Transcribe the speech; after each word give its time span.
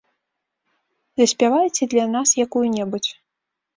Заспявайце 1.21 1.83
для 1.93 2.05
нас 2.17 2.29
якую-небудзь. 2.47 3.11